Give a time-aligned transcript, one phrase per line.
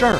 [0.00, 0.18] 事儿，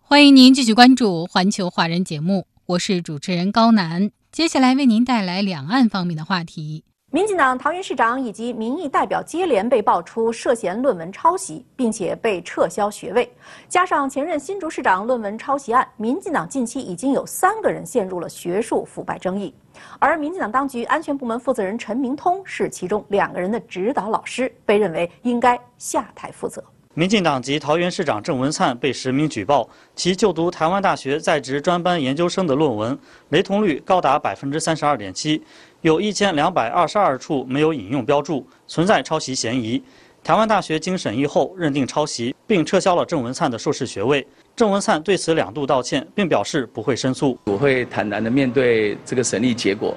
[0.00, 4.12] 欢迎您继续关注《环球华人》节目，我是主持人高楠。
[4.30, 6.84] 接下来为您带来两岸方面的话题。
[7.10, 13.28] 民进党桃园市长以及民意代表接连被爆出涉嫌论文抄袭，并且被撤销学位，
[13.68, 19.52] 加上前任新竹市长论文抄袭案，民进党近期已经有三个人陷入了学术腐败争议，
[19.98, 26.62] 而民进党当局安全部门负责人陈明通是其中两个人的指导老师，被认为应该下台负责。
[26.96, 32.96] 民进党籍桃园市长郑文灿被实名举报，其就读台湾大学在职专班研究生的论文
[33.30, 35.42] 雷同率高达百分之三十二点七，
[35.80, 39.82] 有一千两百二十二处没有引用标注，存在抄袭嫌疑。
[40.22, 44.24] 台湾大学经审议后认定抄袭，并撤销了郑文灿的硕士学位。
[44.54, 47.36] 郑文灿对此两度道歉，并表示不会申诉。
[47.46, 49.96] 我会坦然的面对这个审理结果，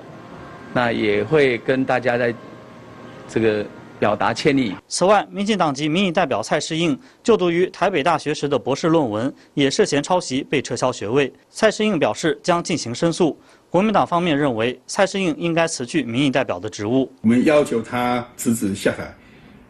[0.73, 2.33] 那也会跟大家在
[3.29, 3.63] 这个。
[3.99, 4.75] 表达歉意。
[4.87, 11.31] 此外，民进党籍民意代表蔡世应就读于台北大学时的博士论文也涉嫌抄袭，被撤销学位。
[11.49, 13.37] 蔡世应表示将进行申诉。
[13.69, 17.11] 国民党方面认为，蔡世应应该辞去民意代表的职务。
[17.21, 19.13] 我们要求他辞职下台，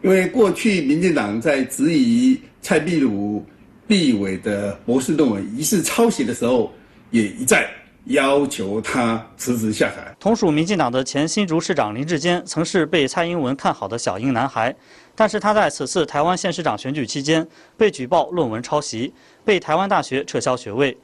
[0.02, 3.44] 因为过去民进党在质疑蔡壁如
[3.88, 6.72] 立委的博士论文疑似抄袭的时候，
[7.10, 7.68] 也一再。
[8.08, 10.14] 要求他辞职下台。
[10.18, 14.74] 同属民进党的前新竹市长林志坚，曾是被蔡英文看好的小英男孩，
[15.14, 19.12] 但是他在此次台湾县市长选举期间被举报论文抄袭，
[19.44, 20.96] 被台湾大学撤销学位。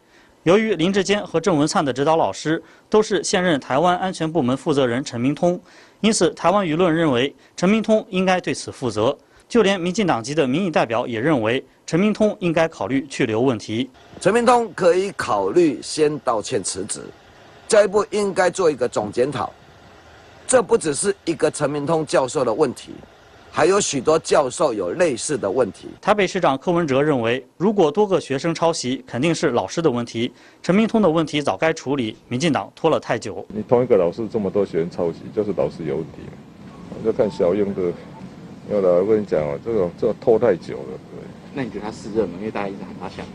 [0.45, 5.61] 由于林志坚和郑文灿的指导老师都是现任台湾安全部门负责人陈明通，
[6.01, 9.17] 因此台湾舆论认为陈明通应该对此负责。
[9.49, 13.89] 就连民进党籍的民意代表也认为，陈明通应该考虑去留问题。
[14.21, 17.03] 陈明通可以考虑先道歉辞职，
[17.69, 19.53] 下一步应该做一个总检讨。
[20.47, 22.93] 这不只是一个陈明通教授的问题，
[23.51, 25.89] 还有许多教授有类似的问题。
[26.01, 30.33] 台北市长柯文哲认为，如果多个学生抄袭，肯定是老师的问题。
[30.63, 33.45] 陈明通的问题早该处理，民进党拖了太久。
[33.49, 36.19] 你同一个老师这么多学生抄袭，就是老师有问题。
[36.91, 37.93] 我就看小英的。
[38.71, 41.23] 有的，我跟你讲哦，这个这个拖太久了，对。
[41.53, 42.37] 那你觉得他适任吗？
[42.39, 43.29] 因为大家一直喊他下台。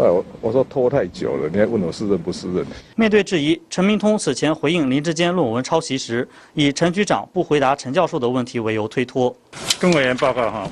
[0.00, 2.64] 哎，我我说拖太久了，你还问我是任不是任？
[2.94, 9.34] 面对质疑，陈明通此前回应林志坚论文抄袭时，以陈局长不回答陈教授的问题为由推脱。
[9.80, 10.70] 跟委员报告哈，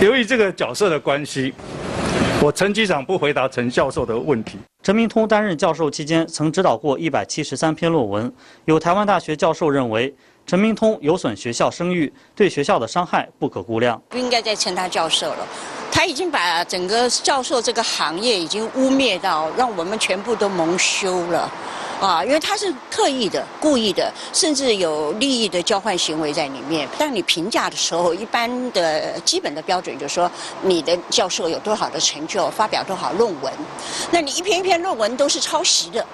[0.00, 1.52] 由于这个角色的关系，
[2.42, 4.56] 我陈局长不回答陈教授的问题。
[4.82, 8.32] 陈明通担任教授期间，曾指导过一百七十三篇论文。
[8.64, 10.14] 有台湾大学教授认为。
[10.50, 14.02] 陈明通有损学校声誉，对学校的伤害不可估量。
[14.08, 15.46] 不应该再称他教授了，
[15.92, 21.48] 他已经把整个教授这个行业已经污蔑到让我们全部都蒙羞了，
[22.00, 26.88] 啊，因为他是刻意的、故意的，甚至有利益的交换行为在里面。
[26.98, 30.28] 但你评价的时候，一般的基本的标准就是说，
[30.62, 33.52] 你的教授有多少的成就，发表多少论文，
[34.10, 36.04] 那你一篇一篇论文都是抄袭的。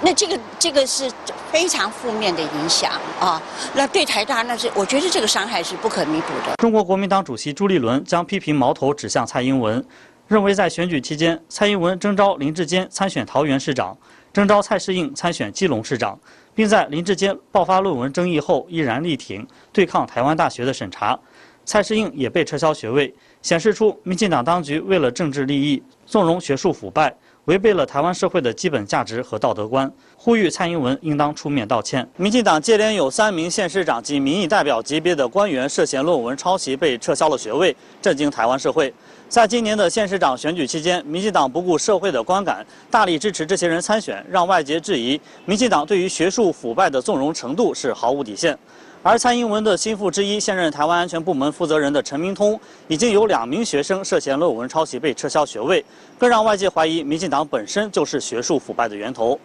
[0.00, 1.10] 那这个这个是
[1.50, 3.40] 非常负面的影响啊！
[3.74, 6.54] 那对台大那是，我觉得这个伤害是不可弥补的。
[6.58, 9.82] 中国国民党主席朱立伦将批评矛头指向蔡英文，
[10.26, 13.96] 认为在选举期间，蔡英文征召林志坚参选桃园市长，
[14.32, 16.18] 征召蔡世应参选基隆市长，
[16.54, 21.18] 并在林志坚爆发论文争议后依然力挺对抗台湾大学的审查，
[21.64, 27.14] 蔡世应也被撤销学位，显示出民进党当局为了政治利益纵容学术腐败。
[27.48, 32.06] 违背了台湾社会的基本价值和道德观，呼吁蔡英文应当出面道歉。
[32.18, 38.92] 民进党接连有三名县市长及民意代表级别的官员涉嫌论文抄袭被撤销了学位，震惊台湾社会。
[39.30, 48.58] 在今年的县市长选举期间，民进党不顾社会的观感，大力支持这些人参选，让外界质疑民进党对于学术腐败的纵容程度是毫无底线。
[49.08, 55.82] 而蔡英文的心腹之一、现任台湾安全部门负责人的陈明通，已经有两名学生涉嫌论文抄袭被撤销学位，
[56.18, 59.40] 更让外界怀疑民进党本身就是学术腐败的源头。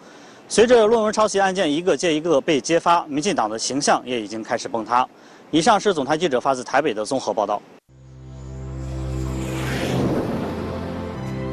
[0.50, 5.08] 随着论文抄袭案件一个接一个被揭发，民进党的形象也已经开始崩塌。
[5.50, 7.62] 以上是总台记者发自台北的综合报道。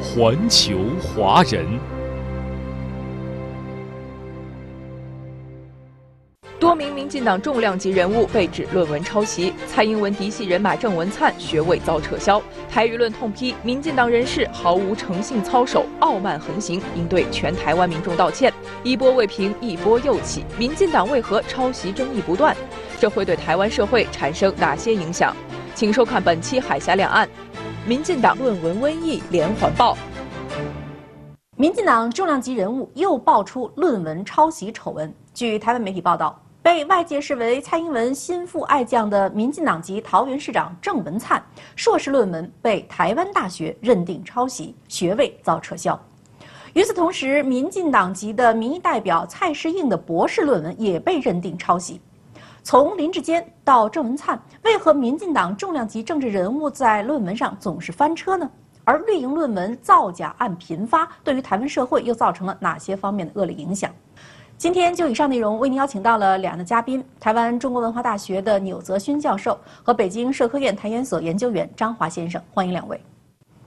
[0.02, 1.66] 环球华人。
[6.62, 12.40] 多名民进党重量级人物被指论文抄袭，蔡英文嫡系人马郑文灿学位遭撤销。
[12.70, 18.54] 台舆论痛批民进党人士毫无诚信操守，傲慢横行，应对全台湾民众道歉。
[18.84, 22.56] 一波未平，一波又起，民进党为何抄袭争议不断？
[23.00, 25.34] 这会对台湾社会产生哪些影响？
[25.74, 27.26] 请收看本期《海峡两岸》，
[27.84, 29.98] 民进党论文瘟疫连环爆。
[31.56, 35.12] 民进党重量级人物又爆出论文抄袭丑闻。
[35.34, 36.38] 据台湾媒体报道。
[36.62, 41.42] 被外界视为蔡英文心腹爱将的民进党籍桃园市长郑文灿，
[41.74, 46.00] 硕士论文被台湾大学认定抄袭，学位遭撤销。
[46.72, 52.00] 与此同时，民进党籍的民意代表蔡世应的博士论文也被认定抄袭。
[52.62, 58.48] 从林志坚到郑文灿，为何民进党重量级政治人物在论文上总是翻车呢？
[58.84, 63.90] 而绿营论文造假案频发，对于台湾社会又造成了哪些方面的恶劣影响？
[64.62, 72.40] 今天就以上内容，为您邀请到了两位嘉宾：台湾中国文化大学的钮泽勋教授和北京社科院台研所研究员张华先生。
[72.54, 72.96] 欢迎两位。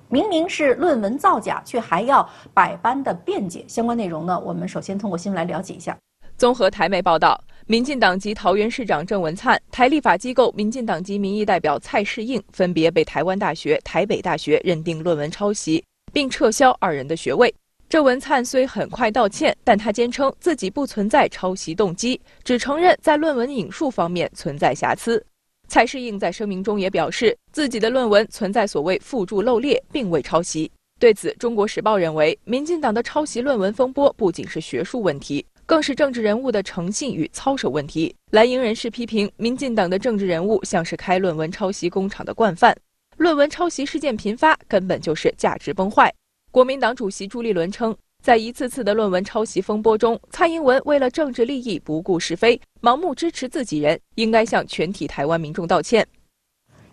[0.07, 3.65] 明明是论文造假，却还要百般的辩解。
[3.67, 5.97] 相关内容呢，我们首先通过新闻来了解一下。
[6.37, 7.37] 综合台媒报道，
[7.67, 15.83] 民进党籍桃园市长郑文灿、台立法机构民进党籍民意代表蔡世应分别被台湾大学、台北大学认定论文抄袭，
[16.13, 17.53] 并撤销二人的学位。
[17.95, 25.25] 郑文灿虽很快道歉，但他坚称自己不存在抄袭动机，只承认在论文引述方面存在瑕疵。
[25.69, 30.69] 蔡世应在声明中也表示，自己的论文存在所谓附注漏列，并未抄袭。
[30.99, 38.13] 对此，《中国时报》认为，民进党的抄袭论文风波不仅是学术问题，更是政治人物的诚信与操守问题。
[38.31, 42.75] 蓝营人士批评，民进党的政治人物像是开论文抄袭工厂的惯犯，
[43.15, 46.13] 论文抄袭事件频发，根本就是价值崩坏。
[46.55, 47.93] 国民党主席朱立伦称，
[48.23, 56.07] 在一次次的论文抄袭风波中，蔡英文为了政治利益不顾是非，盲目支持自己人，应该向全体台湾民众道歉。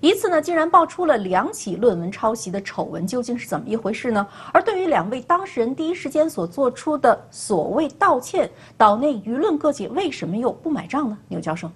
[0.00, 4.26] 一次呢，竟然爆出了两起论文抄袭的丑闻，究竟是怎么一回事呢？
[4.53, 11.17] 而对于两位当事人第一时间所做出的所谓道歉，岛内舆论各界为什么又不买账呢？
[11.29, 11.70] 牛教授。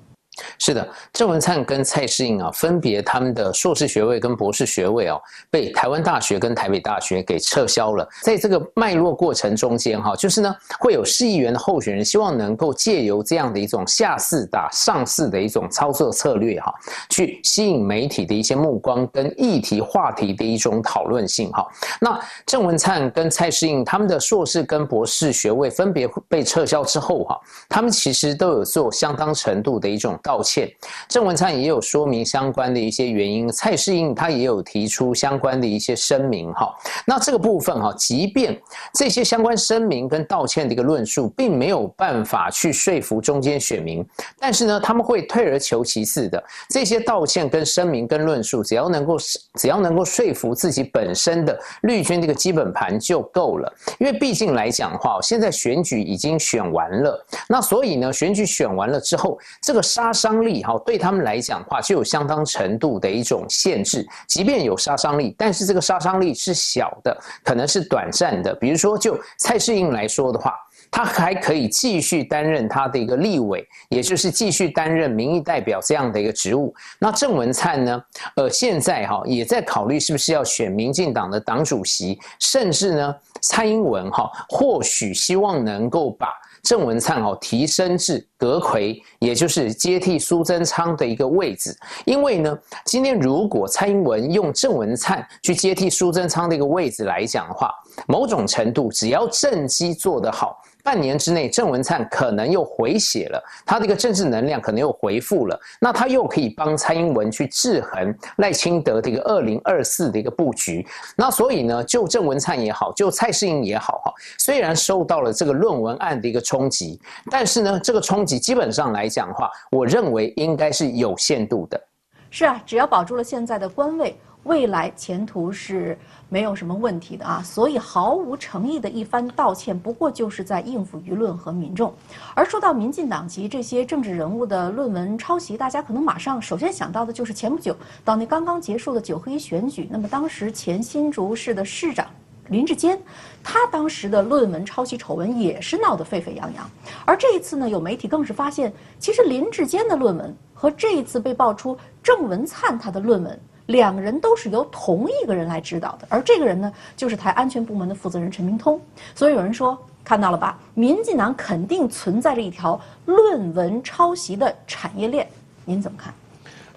[0.58, 8.06] 是的，郑文灿跟蔡世应啊，分别他们的硕士学位跟博士学位哦，被台湾大学跟台北大学给撤销了。
[8.22, 16.74] 在这个脉络过程中间哈，就是呢，会有市议员的候选人希望能够借由这样的一种下四打上四的一种操作策略哈，
[17.08, 21.66] 去吸引媒体的一些目光跟议题话题的一种讨论性哈。
[21.98, 27.40] 那郑文灿跟蔡世应他们的硕士跟博士学位分别被撤销之后哈，
[27.70, 30.18] 他们其实都有做相当程度的一种。
[30.26, 30.68] 道歉，
[31.08, 36.74] 郑文灿也有说明相关的一些原因，蔡世应他也有提出相关的一些声明哈。
[37.06, 38.60] 那这个部分哈，即便
[38.92, 44.04] 这些相关声明跟道歉的一个论述，并没有办法去说服中间选民，
[44.40, 49.16] 但是呢，他们会退而求其次的，这些道歉跟声明跟论述，只要能够
[49.54, 53.72] 只要能够说服自己本身的绿军这个基本盘就够了。
[54.00, 60.12] 因为毕竟来讲的话，现在选举已经选完了，那所以呢，选举选完了之后，这个杀。
[60.16, 64.04] 伤力哈，对他们来讲的话，就有相当程度的一种限制。
[64.26, 68.54] 即便有杀伤力，但是这个杀伤力是小的，可能是短暂的。
[68.54, 70.54] 比如说，就蔡世应来说的话，
[70.90, 76.74] 他还可以继续担任他的一个立委，也就是继续担任民意代表这样的一个职务。
[76.98, 78.02] 那郑文灿呢？
[78.36, 86.28] 呃，现在哈也在考虑是不是要选民进党的党主席，甚至呢，蔡英文哈或许希望能够把。
[86.66, 91.72] 郑文灿哦，提升至阁魁，也就是接替苏贞昌的一个位置。
[92.04, 97.70] 因为呢，今天如果蔡英文用郑文灿去接替苏贞昌的一个位置来讲的话，
[98.08, 100.60] 某种程度只要政绩做得好。
[100.86, 110.86] 半年之内，郑文灿可能又回血了，他的一个政治能量可能又回复了，那他又可以帮蔡英文去制衡赖清德的一个二零二四的一个布局。
[111.16, 117.00] 那所以呢，就郑文灿也好，就蔡世英也好，哈，虽然受到了这个论文案的一个冲击，
[117.32, 121.80] 但是呢，这个冲击基本上来讲的话，我认为应该是有限度的。
[122.30, 124.16] 是啊，只要保住了现在的官位。
[124.44, 131.92] 未来前途是没有什么问题的啊，所以毫无诚意的一番道歉，不过就是在应付舆论和民众。
[132.32, 142.06] 而说到民进党及这些政治人物的论文抄袭，大家可能马上首先想到的就是前不久岛内刚刚结束的九合一选举，那么当时前新竹市的市长
[142.48, 142.96] 林志坚，
[143.42, 146.70] 他当时的论文抄袭丑闻也是闹得沸沸扬扬。
[147.04, 153.40] 而这一次呢，有媒体更是发现，其实林志坚的论文和这一次被爆出郑文灿他的论文。
[153.66, 158.80] 两个人都是由同一个人来指导的，而这个人呢，就是台安全部门的负责人陈明通。
[159.12, 160.56] 所以有人说，看到了吧？
[160.74, 165.26] 民进党肯定存在着一条论文抄袭的产业链，
[165.64, 166.14] 您怎么看？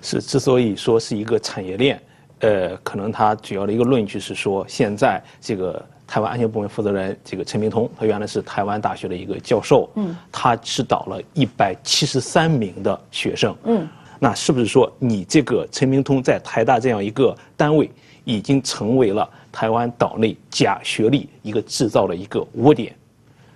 [0.01, 2.01] 是，之所以说是一个产业链，
[2.39, 13.87] 呃，可能它主要的一个论据是说，现在这个台湾安全部门负责人这个陈明通，他原来是台湾大学的一个教授，嗯，他指导了一百七十三名的学生，嗯，
[14.17, 17.87] 那是不是说你这个陈明通在台大这样一个单位，
[18.23, 22.95] 已经成为了台湾岛内假学历一个制造的一个窝点？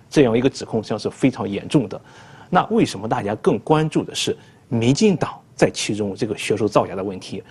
[0.08, 2.00] 这样一个指控实际上是非常严重的。
[2.50, 4.36] 那为什么大家更关注的是
[4.68, 7.42] 民进党在其中这个学术造假的问题？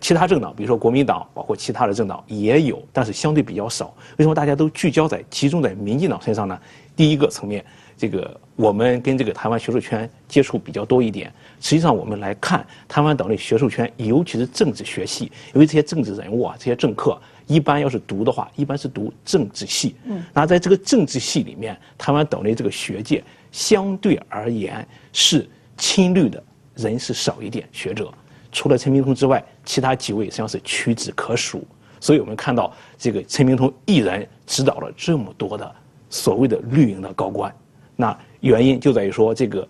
[0.00, 3.94] 其他政党，比如说国民党，包括其他的政党也有，但是相对比较少。
[4.16, 6.58] 为什么大家都聚焦在集中在民进党身上呢？
[6.96, 7.64] 第一个层面，
[7.96, 11.32] 这个我们跟这个台湾学术圈接触比较多一点。
[11.60, 17.20] 实际上，我们来看台湾岛内学术圈，尤其是政治学系，因为这些政治人物啊，这些政客。
[17.46, 19.94] 一般要是读的话，一般是读政治系。
[20.04, 23.22] 嗯，那在这个政治系里面，台湾岛内这个学界
[23.52, 26.42] 相对而言是亲绿的
[26.74, 28.10] 人是少一点，学者
[28.54, 31.62] 除了陈明通之外，其他几位实际上是屈指可数。
[32.00, 35.74] 所以我们看到这个陈明通一人指导了这么多的
[36.08, 37.54] 所谓的绿营的高官，
[37.96, 39.66] 那原因就在于说这个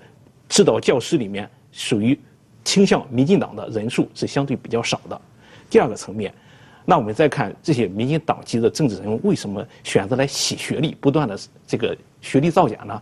[0.48, 2.18] 指导教师里面属于
[2.62, 5.20] 倾向民进党的人数是相对比较少的。
[5.70, 6.32] 第二个层面。
[6.86, 11.34] 那我们再看这些民进党籍的政治人物为什么选择来洗学历，不断的
[11.66, 13.00] 这个学历造假呢？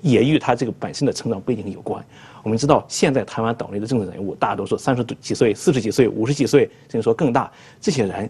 [0.00, 2.04] 也与他这个本身的成长背景有关。
[2.42, 8.28] 我们知道，现在台湾岛内的政治人物大多数三十几岁、四十几岁、五十几岁，甚至说更大，这些人，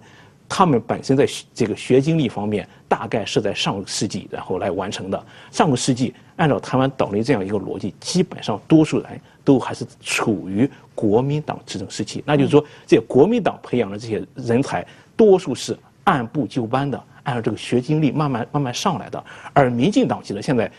[0.49, 5.25] 他们本身在这个学经历方面，大概是在上个世纪然后来完成的。
[5.50, 10.69] 上个世纪，按照台湾岛内这样一个逻辑，基本上多数人都还是处于。
[10.92, 19.25] 国民党执政时期，那就是说，这国民党培养的这些人才，多数是按部就班的，按照这个学经历慢慢慢慢上来的。
[19.54, 20.71] 而民进党其实现在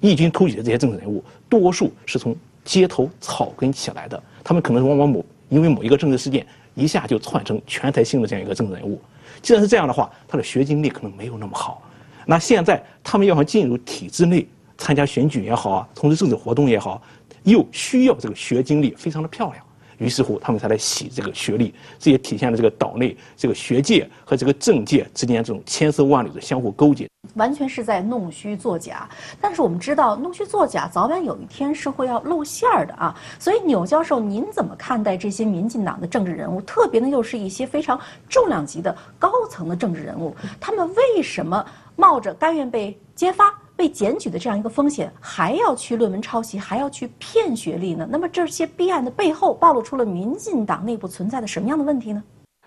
[0.00, 9.00] 异军突起的这些政治人物，多数是从街头草根起来的，他们可能往往某因为某一个政治事件，一下就窜成全台性的这样一个政治人物。
[9.42, 11.82] 既然是这样的话，他的学经历可能没有那么好。
[12.26, 17.00] 那现在他们要想进入体制内参加选举也好啊，从事政治活动也好，
[17.44, 19.64] 又需要这个学经历非常的漂亮。
[19.98, 29.08] 于是乎，他们才来洗这个学历，这也体现了这个岛内这个学界和这个政界之间这种千丝万缕的相互勾结，完全是在弄虚作假。
[29.40, 33.14] 但是我们知道，弄虚作假早晚有一天是会要露馅儿的啊。
[33.38, 36.60] 所以，钮教授，您怎么看待这些民进党的政治人物？
[36.62, 37.98] 特别呢，又是一些非常
[38.28, 41.64] 重量级的高层的政治人物，他们为什么
[41.96, 43.52] 冒着甘愿被揭发？
[43.76, 48.08] 被检举的这样一个风险，还要去论文抄袭，还要去骗学历呢？
[48.10, 52.22] 那么这些弊案的背后，暴露出了民进党内部存在的什么样的问题呢？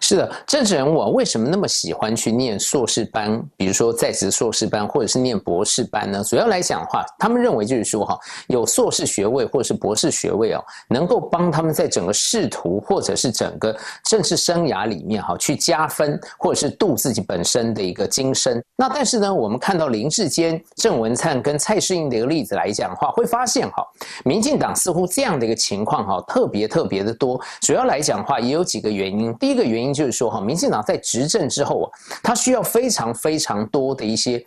[0.10, 3.40] 是的，政治人物啊，为什么那么喜欢去念硕士班？
[3.56, 6.24] 比如说在职硕士班，或者是念博士班呢？
[6.24, 18.60] 主要来讲的话，他们认为就是说哈，有硕士学位或者是博士学位哦，能够帮他们在整个仕途或者是整个政治生涯里面哈，去加分，或者是度自己本身的一个今生。
[18.76, 23.86] 那但是呢，我们看到林志坚、郑文灿跟蔡世英的一个例子来讲的话，会发现哈，
[24.26, 27.40] 民进党似乎这样的一个情况哈，特别特别的多。
[27.62, 29.32] 主要来讲的话，也有几个原因。
[29.36, 29.99] 第一个原因。
[30.00, 31.92] 就是说，哈，民进党在执政之后啊，
[32.24, 34.46] 他需要非常非常多的一些。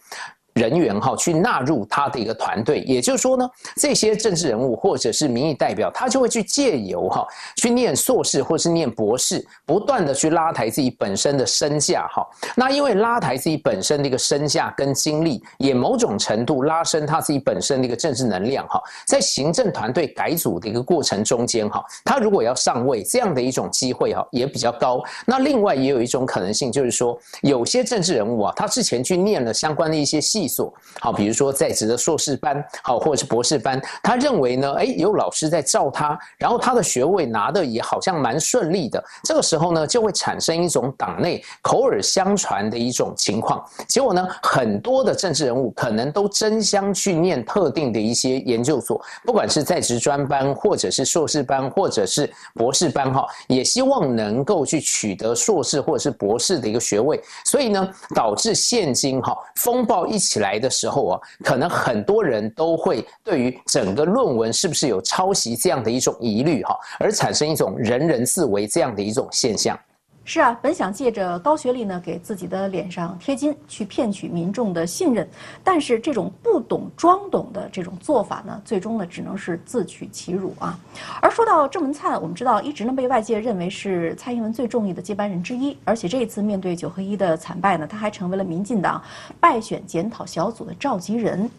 [0.54, 12.26] 人员哈去纳入他的一个团队，也就是说呢，这些政治人物或者是民意代表，他就会去借由哈去念硕士或是念博士，不断的去拉抬自己本身的身价哈。
[12.54, 18.78] 那因为拉抬自己本身的一个身价跟精力，也某种程度拉升他自己本身的一个政治能量哈。
[19.06, 25.02] 在行政团队改组的一个过程中间哈，他如果要上位，这样的一种机会哈也比较高。
[25.24, 30.41] 那另外也有一种可能性，就是说有些政治人物啊，他之前去念了相关的一些系。
[30.48, 60.31] 所好，比如说在职的硕士班，好或者是博士班，他认为呢，哎，有老师在照他，然后他的学位拿的也好像蛮顺利的，这个时候呢，就会产生一种党内口耳相传的一种情况，结果呢，很多的政治人物可能都争相去念特定的一些研究所，不管是在职专班，或者是硕士班，或者是博士班，哈，也希望能够去取得硕士或者是博士的一个学位，所以呢，导致现今哈风暴一起。
[60.32, 69.78] 起来的时候啊，可能很多人都会对于整个论文是不是有抄袭这样的一种疑虑哈，而产生一种人人自危这样的一种现象。
[70.24, 75.28] 是啊，本想借着高学历呢，给自己的脸上贴金，去骗取民众的信任，
[75.64, 80.78] 但是这种不懂装懂的这种做法呢，最终呢，只能是自取其辱啊。
[81.20, 89.02] 而说到郑文灿，我们知道一直呢被外界认为是蔡英文最中意的接班人之一，而且这一次面对九合一的惨败呢，他还成为了民进党
[89.40, 91.50] 败选检讨小组的召集人。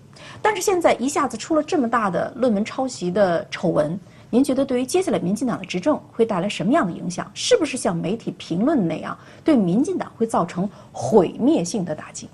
[0.41, 3.99] 但是现在一下子出了这么大的论文抄袭的丑闻。
[4.33, 7.29] 您觉得对于接下来民进党的执政会带来什么样的影响？
[7.35, 12.27] 是不是像媒体评论那样，对民进党会造成毁灭性的打击？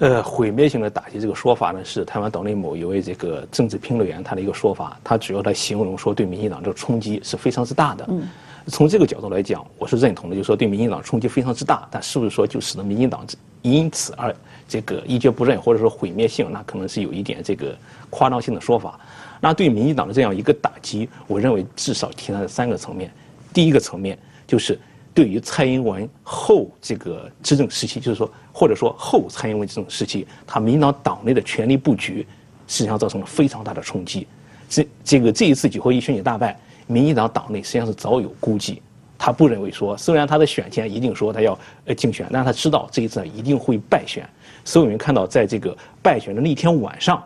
[0.00, 5.00] 呃，毁灭性的打击这个说法呢，是台湾岛内某一位这个政治评论员他的一个说法。
[5.02, 8.04] 他主要来形容说，对民进党这个冲击是非常之大的。
[8.10, 8.28] 嗯，
[8.66, 11.88] 从这个角度来讲，我是认同的，就是说对民进党冲击非常之大。
[11.90, 13.26] 但是不是说就使得民进党
[13.62, 14.36] 因此而
[14.68, 16.52] 这个一蹶不振，或者说毁灭性？
[16.52, 17.74] 那可能是有一点这个
[18.10, 19.00] 夸张性的说法。
[19.40, 23.10] 那对民进党的这样一个打击，我认为至少提了三个层面。
[23.52, 24.78] 第一个层面就是
[25.14, 32.26] 对于蔡英文后这个执政时期，就是说或者说后蔡英文执政时期，他民进党党内的权力布局，
[32.66, 34.26] 实际上造成了非常大的冲击。
[34.68, 38.82] 这这个这一次九合一选举大败，民进党党内实际上是早有估计，
[39.16, 44.28] 他不认为说，虽然他的选前一定说他要呃竞选，但他知道这一次一定会败选。
[44.64, 47.22] 所以我们看到，在这个败选的那天晚上。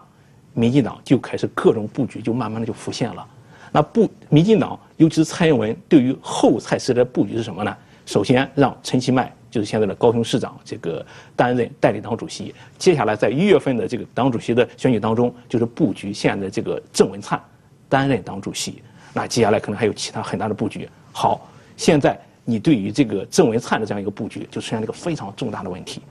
[0.54, 3.26] 民进党就开始各种布局，就慢慢的就浮现了。
[3.72, 7.76] 那不，民进党尤其是蔡英文对于后蔡时代的布局是什么呢？
[8.04, 12.52] 首先让陈其迈，就是现在的高雄市长，这个担任代理党主席。
[12.76, 17.40] 接下来在一月份的这个党主席的选举当中，就是布局现在的这个郑文灿
[17.88, 18.82] 担任党主席。
[19.12, 20.88] 那接下来可能还有其他很大的布局。
[21.12, 26.02] 好，现在你对于这个郑文灿的这样一个布局，就出现了一个非常重大的问题。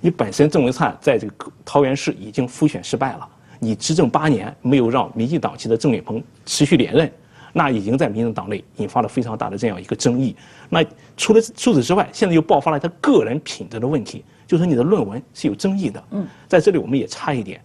[0.00, 3.28] 你本身郑文灿在这个桃园市已经复选失败了。
[3.58, 7.10] 你执政八年，没有让民进党籍的郑运鹏持续连任，
[7.52, 10.34] 那已经在民进党内引发了非常大的这样一个争议。
[10.68, 10.84] 那
[11.16, 16.02] 除了除此之外，现在又爆发了他个人品德的问题，就是你的论文是有争议的。
[16.10, 17.60] 嗯，在这里我们也插一点，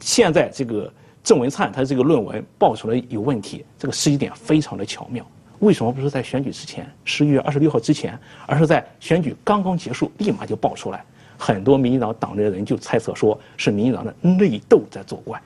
[0.00, 0.92] 现在这个
[1.24, 5.24] 郑文灿他这个论文爆出来有问题，这个时机点非常的巧妙。
[5.60, 11.04] 为什么不是在选举之前，十一月二十六号之前，而是在选举刚刚结束立马就爆出来？
[11.38, 15.40] 很多民进党党内的人就猜测说，是民进党的内斗在作怪。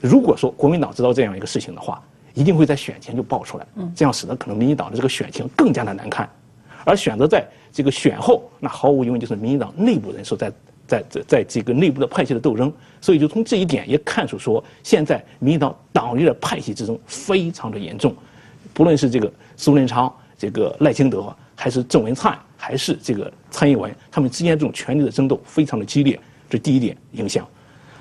[0.00, 2.00] 如果说国民党知道这样一个事情的话，
[2.34, 6.28] 一定会在选前就爆出来，这样使得可能民进党的这个选情更加的难看。
[6.84, 10.52] 而选择在这个选后，那毫无疑问就是民进党内部人士在
[10.86, 12.72] 在在在这个内部的派系的斗争。
[13.00, 18.14] 所以就从这一点也看出说，现在民进党党内的派系之争非常的严重，
[18.72, 22.38] 不论是这个苏贞昌、这个赖清德，还是郑文灿。
[22.64, 26.16] 还是这个蔡英文，他们之间这种权力的争斗非常的激烈，
[26.48, 27.44] 这第一点影响。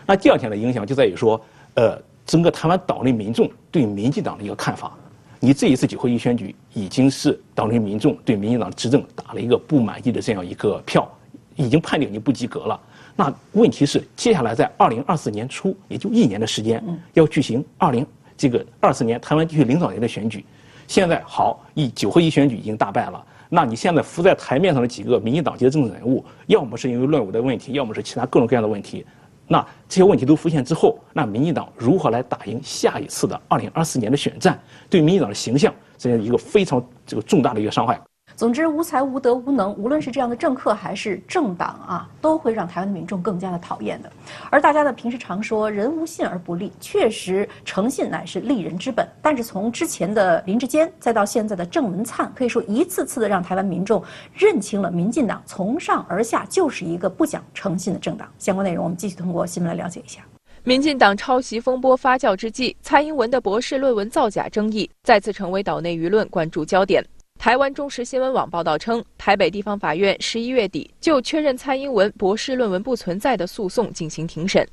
[0.05, 4.95] 那第二点的影响就在于说，呃，整个台湾岛内民众对民进党的一个看法。
[5.39, 11.11] 你这一次九合一选举已经是岛内民众对民进党执政打了一个不满意的这样一个票，
[11.55, 12.79] 已经判定你不及格了。
[13.15, 16.83] 那问题是，接下来在二零二四年初，也就一年的时间，
[17.13, 18.05] 要举行二零
[18.37, 20.45] 这个二四年台湾地区领导人的选举。
[20.87, 23.25] 现在好，以九合一选举已经大败了。
[23.53, 29.05] 那你现在浮在台面上的几个民进党籍的政治人物，要么是因为论文的问题，要么是其他各种各样的问题。
[29.45, 29.59] 那
[29.89, 34.57] 这些问题都浮现之后，那民进党如何来打赢下一次的二零二四年的选战？
[34.89, 37.99] 对民进党的形象，这样一个非常这个重大的一个伤害。
[38.35, 44.11] 总之，无才无德无能，无论是这样的政客还是政党啊，都会让台湾的民众更加的讨厌的。
[44.49, 49.07] 而大家呢，平时常说“人无信而不立”，确实诚信乃是立人之本。
[49.21, 58.27] 但是从之前的林志坚，再到现在的郑文灿，可以说一次次的让台湾民众认清了民进党从上而下就是一个不讲诚信的政党。
[58.39, 60.21] 相关内容，我们继续通过新闻来了解一下。
[60.63, 67.03] 民进党抄袭风波发酵之际，蔡英文的博士论文造假争议再次成为岛内舆论关注焦点。
[67.41, 74.63] 台湾中时新闻网报道称，台北地方法院十一月底就确认蔡英文博士论文不存在的诉讼进行庭审。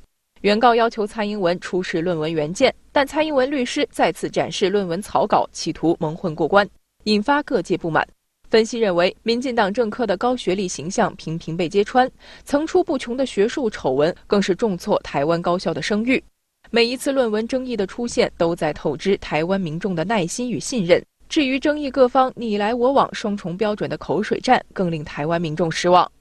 [0.41, 6.69] 原告要求蔡英文出示论文原件，但蔡英文律师再次展示论文草稿，企图蒙混过关，
[7.05, 8.07] 引发各界不满。
[8.51, 12.07] 分析认为，民进党政客的高学历形象频频被揭穿，
[12.45, 16.23] 层出不穷的学术丑闻更是重挫台湾高校的声誉。
[16.69, 21.03] 每一次论文争议的出现，都在透支台湾民众的耐心与信任。
[21.29, 26.11] 至于争议各方你来我往、双重标准的口水战，更令台湾民众失望。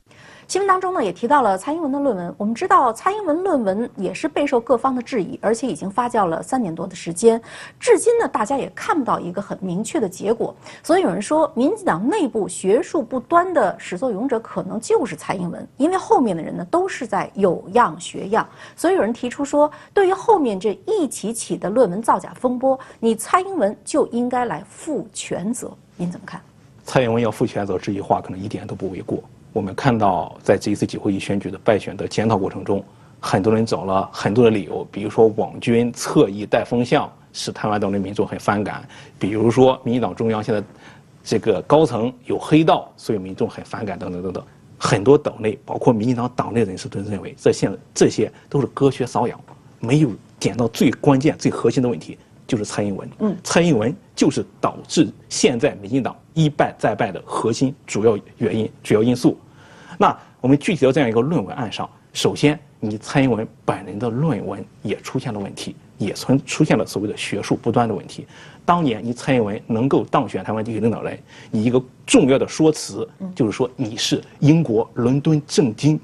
[0.48, 2.34] 新闻当中呢，也提到了蔡英文的论文。
[2.38, 7.38] 我们知道，蔡英文论文也是备受各方的质疑，而且已经发酵了三年多的时间。
[7.78, 10.56] 至今呢，大家也看不到一个很明确的结果。
[10.82, 18.48] 所以有人说，民进党内部学术不端的始作俑者，可能就是蔡英文，因为后面的人呢，都是在有样学样。
[18.74, 25.70] 所以有人提出说，对于后面这一起起的论文造假风波，你蔡英文就应该来负全责。
[25.94, 26.40] 您怎么看？
[26.86, 29.22] 蔡英文要负全责这句话可能一点都不为过。
[29.52, 32.84] 我们看到在这一次九合一选举的败选的检讨过程中，
[33.20, 38.82] 很多人找了很多的理由，比如说网军侧翼带风向，使台湾岛内民众很反感；
[39.18, 40.62] 比如说民进党中央现在
[41.24, 44.44] 这个高层有黑道，所以民众很反感等等等等。
[44.78, 49.40] 很多岛内，包括民进党党内人士都认为，这现这些都是隔靴搔痒，
[49.80, 52.16] 没有点到最关键、最核心的问题，
[52.48, 53.08] 就是蔡英文。
[53.20, 59.38] 嗯，蔡英文就是导致现在民进党一败再败的核心主要原因、主要因素。
[59.98, 68.26] 那我们具体到这样一个论文案上，首先，你蔡英文本人的论文也出现了问题，也存出现了所谓的学术不端的问题。
[68.64, 71.18] 当年你蔡英文能够当选台湾地区领导人，
[71.50, 75.98] 你一个重要的说辞就是说你是英国伦敦政经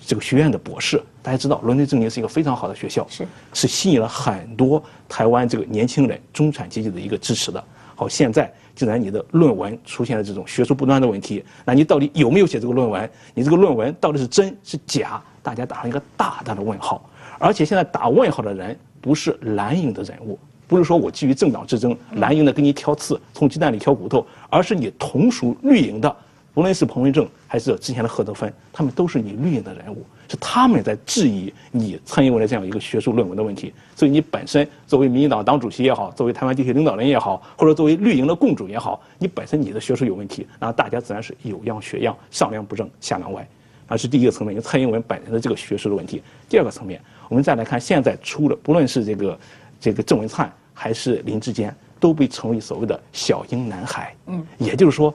[0.00, 1.02] 这个学院的博士。
[1.22, 7.62] 大家知道，伦敦政经是一个非常好的学校，是是吸引了很多台湾这个年轻人、中产阶级的一个支持的。
[7.94, 13.08] 好，现在既然你的论文出现了这种学术不端的问题，那你到底有没有写这个论文？
[13.34, 15.22] 你这个论文到底是真是假？
[15.42, 17.08] 大家打上一个大大的问号。
[17.38, 20.38] 而且现在打问号的人不是蓝营的人物。
[20.66, 26.16] 不是说我基于政党之争，蓝营的给你挑刺，从鸡蛋里挑骨头，而是你同属绿营的，
[26.54, 30.02] 无论是彭文正还是之前的贺德芬，他们都是你绿营的人物，
[30.32, 33.70] 是他们在质疑你蔡英文的这样一个学术论文的问题。
[33.94, 43.46] 所以你本身作为民进党党主席也好，作为台湾地区领导人也好，或者作为绿营的共主也好，你本身你的学术有问题，那大家自然是有样学样，上梁不正下梁歪，
[43.86, 46.22] 啊是第一个层面，就蔡英文本人的这个学术的问题。
[46.48, 49.38] 第二个层面，我们再来看现在出了，不论是这个
[49.78, 50.50] 这个郑文灿。
[50.74, 55.14] 还是林志坚都被称为所谓的小英男孩，嗯，也就是说，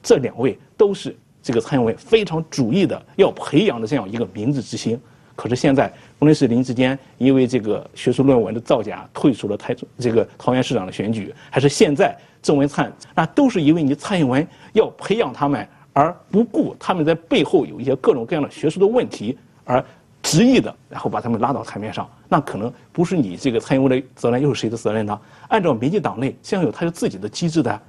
[0.00, 5.00] 这两位都是这个蔡英文非常主义的要培养的这样一个明日之星。
[5.34, 19.84] 可是现在，无论是林志坚因为这个学术论文的造假退出了台这个桃园市长的选举，还是现在郑文灿，那都是因为你蔡英文要培养他们，而不顾他们在背后有一些各种各样的学术的问题而。
[20.24, 25.20] 执意的，然后把他们拉到台面上，那可能不是你这个蔡英文的责任，又是谁的责任呢？
[25.48, 27.80] 按照民进党内现有他有自己的机制的，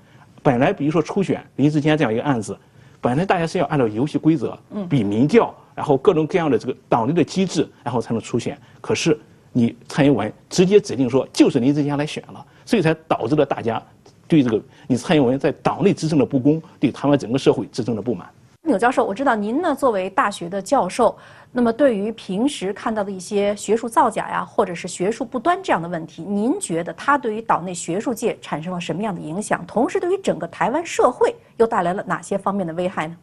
[0.41, 2.57] 本来比如说初选林志坚这样一个案子，
[3.03, 4.57] 本来大家是要按照游戏规则，
[4.89, 8.57] 比民调，然后各种各样的这个党内的机制，然后才能出现。
[8.79, 9.19] 可是
[9.51, 13.83] 你蔡英文直接指定说就是林志坚来选了，所以才导致了大家
[14.25, 18.25] 对这个你蔡英文在党内执政的不公，对台湾整个社会执政的不满。
[18.65, 21.15] 钮教授，我知道您呢作为大学的教授。
[21.51, 29.65] 那么，对于平时看到的一些学术造假呀，或者是学术不端这样的问题，您觉得它对于岛内学术界产生了什么样的影响？
[29.67, 33.17] 同时，对于整个台湾社会又带来了哪些方面的危害呢？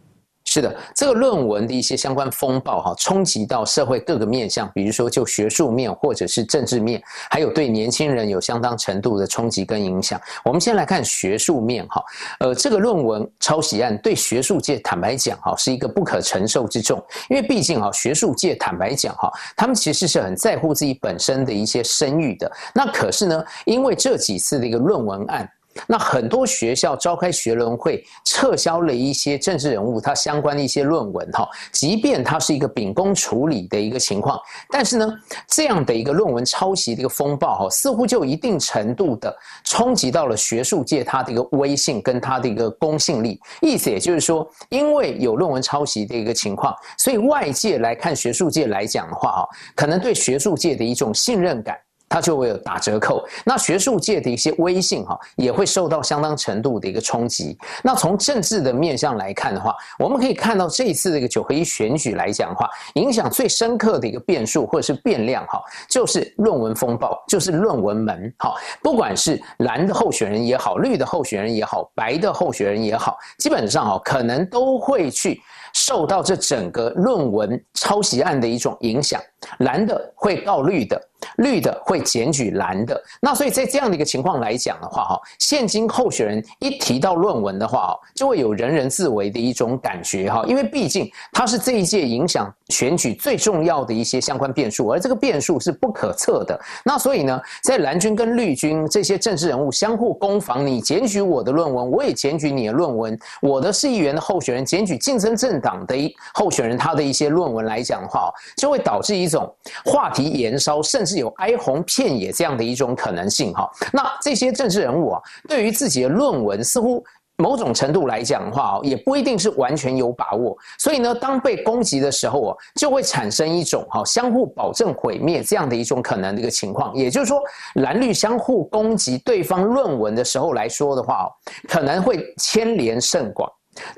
[0.53, 10.21] 是的，这个论文的一些相关风暴哈，冲击到社会各个面向，比如说就学术面或者是政治面，还有对年轻人有相当程度的冲击跟影响。
[10.45, 12.03] 我们先来看学术面哈，
[12.41, 22.51] 呃，这个论文抄袭案对学术界坦白讲哈，是一个不可承受之重，因为毕竟哈，学术界坦白讲哈，他们其实是很在乎自己本身的一些声誉的。
[22.75, 25.49] 那可是呢，因为这几次的一个论文案。
[25.87, 34.39] 那很多学校召开学轮会，撤销了一些政治人物他相关的一些论文哈，即便它是一个秉公处理的一个情况，
[34.71, 35.13] 但是呢，
[35.47, 43.41] 这样的一个论文抄袭的一个风暴哈，似乎就一定程度的冲击到了学术界它的一个威信跟它的一个公信力。
[43.61, 51.77] 意思也就是说，因为有论文抄袭的一个情况，所以外界来看学术界来讲的话哈，可能对学术界的一种信任感。
[52.11, 57.57] 它就会有打折扣，那学术界的一些威信哈，也会受到相当程度的一个冲击。
[57.85, 68.55] 那从政治的面向来看的话，我们可以看到这一次这个九合一选举来讲的话，影响最深刻的一个变数或者是变量哈，就是论文风暴，就是论文门哈。
[68.83, 75.41] 不管是蓝的候选人也好，绿的候选人也好，白的候选人也好，基本上哈，可能都会去。
[75.73, 79.21] 受到这整个论文抄袭案的一种影响，
[79.61, 81.01] 蓝的会告绿的，
[81.41, 82.99] 绿的会检举蓝的。
[83.21, 96.59] 那所以在这样的一个情况来讲的话，哈，现今候选人一提到论文的话，就会有人人自危的一种感觉，哈，因为毕竟他是这一届影响选举最重要的一些相关变数，而这个变数是不可测的。
[96.83, 105.51] 那所以呢，在蓝军跟绿军这些政治人物相互攻防，你检举我的论文，我也检举你的论文，我的市议员的候选人检举竞争政。
[105.61, 109.53] 党的候选人，他的一些论文来讲的话，就会导致一种
[109.85, 113.69] 话题延烧，甚至有哀鸿遍野这样的一种可能性哈。
[113.93, 117.05] 那这些政治人物啊，对于自己的论文似乎
[117.41, 120.57] 某种程度来讲的话哦，也不一定是完全有把握。
[120.79, 126.95] 所以呢，当被攻击的时候哦，就会产生一种哈相互保证毁灭这样的一种可能的一个情况。
[126.95, 127.41] 也就是说，
[127.75, 131.33] 蓝绿相互攻击对方论文的时候来说的话哦，
[131.69, 133.51] 可能会牵连甚广。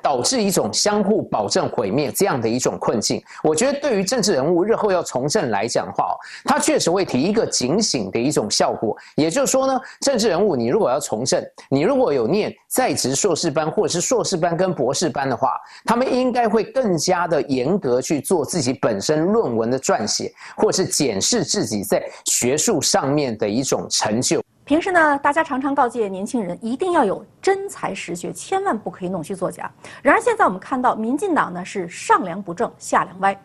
[0.03, 8.97] 导致一种相互保证毁灭这样的一种困境，我觉得对于政治人物日后要从政来讲的话，他确实会提一个警醒的一种效果。
[9.17, 24.43] 也就是说呢，政治人物你如果要从政，你如果有念在职硕士班或者是硕士班跟博士班的话，他们应该会更加的严格去做自己本身论文的撰写，或是检视自己在学术上面的一种成就。
[24.65, 29.69] 平时呢，大家常常告诫年轻人一定要有真才实学，千万不可以弄虚作假。
[30.01, 33.37] 然而现在我们看到，民进党呢是上梁不正下梁歪，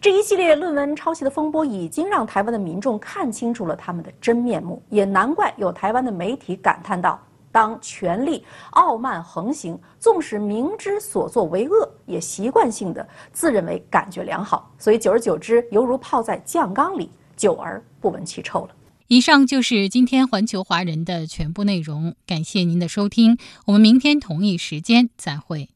[0.00, 7.16] 这一系列论文抄袭的风波已经让台湾的民众看清楚了他们的真面目，也难怪有台湾的媒体感叹道
[7.52, 18.70] ：“当权力傲慢横行，纵使明知所作为恶，也习惯性的自认为感觉良好，所以久而久之，犹如泡在酱缸里，久而不闻其臭了。”
[19.08, 25.68] 以上就是今天环球华人的全部内容，感谢您的收听，我们明天同一时间再会。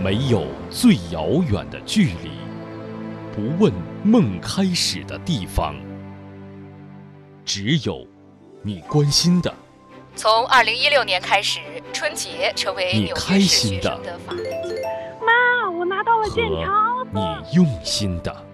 [0.00, 2.30] 没有最遥远的距离，
[3.34, 3.72] 不问
[4.04, 5.74] 梦开始的地方，
[7.44, 8.06] 只有
[8.62, 9.52] 你关心的。
[10.14, 11.58] 从二零一六年开始，
[11.92, 14.00] 春节成为你开心的。
[15.20, 17.04] 妈，我拿到了健康。
[17.12, 18.51] 你用心的。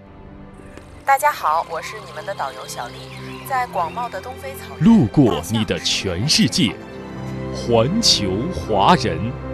[1.09, 2.94] 大家好，我是你们的导游小丽，
[3.49, 6.77] 在广袤的东非草原，路过你的全世界，
[7.55, 9.48] 环球华人。